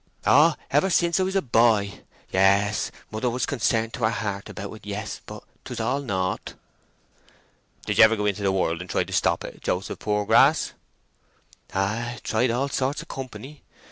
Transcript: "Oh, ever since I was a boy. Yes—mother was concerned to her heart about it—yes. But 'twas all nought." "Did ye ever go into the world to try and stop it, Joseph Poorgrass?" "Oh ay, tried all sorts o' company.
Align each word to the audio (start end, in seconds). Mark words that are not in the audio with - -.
"Oh, 0.25 0.55
ever 0.71 0.89
since 0.89 1.19
I 1.19 1.23
was 1.23 1.35
a 1.35 1.43
boy. 1.43 2.01
Yes—mother 2.31 3.29
was 3.29 3.45
concerned 3.45 3.93
to 3.93 4.03
her 4.05 4.09
heart 4.09 4.49
about 4.49 4.73
it—yes. 4.73 5.21
But 5.27 5.43
'twas 5.63 5.79
all 5.79 5.99
nought." 6.01 6.55
"Did 7.85 7.99
ye 7.99 8.03
ever 8.03 8.15
go 8.15 8.25
into 8.25 8.41
the 8.41 8.51
world 8.51 8.79
to 8.79 8.85
try 8.87 9.01
and 9.01 9.13
stop 9.13 9.43
it, 9.43 9.61
Joseph 9.61 9.99
Poorgrass?" 9.99 10.71
"Oh 11.75 11.81
ay, 11.81 12.19
tried 12.23 12.49
all 12.49 12.67
sorts 12.69 13.03
o' 13.03 13.05
company. 13.05 13.61